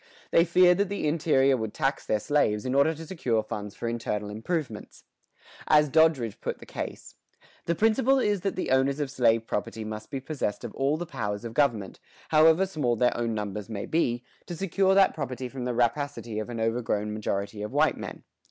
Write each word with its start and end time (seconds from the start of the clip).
They 0.31 0.45
feared 0.45 0.79
that 0.79 0.89
the 0.89 1.07
interior 1.07 1.55
would 1.55 1.75
tax 1.75 2.07
their 2.07 2.19
slaves 2.19 2.65
in 2.65 2.73
order 2.73 2.95
to 2.95 3.05
secure 3.05 3.43
funds 3.43 3.75
for 3.75 3.87
internal 3.87 4.31
improvements. 4.31 5.03
As 5.67 5.89
Doddridge 5.89 6.41
put 6.41 6.57
the 6.57 6.65
case:[115:1] 6.65 7.45
The 7.65 7.75
principle 7.75 8.17
is 8.17 8.41
that 8.41 8.55
the 8.55 8.71
owners 8.71 8.99
of 8.99 9.11
slave 9.11 9.45
property 9.45 9.83
must 9.85 10.09
be 10.09 10.19
possessed 10.19 10.63
of 10.63 10.73
all 10.73 10.97
the 10.97 11.05
powers 11.05 11.45
of 11.45 11.53
government, 11.53 11.99
however 12.29 12.65
small 12.65 12.95
their 12.95 13.15
own 13.15 13.35
numbers 13.35 13.69
may 13.69 13.85
be, 13.85 14.23
to 14.47 14.55
secure 14.55 14.95
that 14.95 15.13
property 15.13 15.47
from 15.47 15.65
the 15.65 15.75
rapacity 15.75 16.39
of 16.39 16.49
an 16.49 16.59
overgrown 16.59 17.13
majority 17.13 17.61
of 17.61 17.71
white 17.71 17.95
men. 17.95 18.23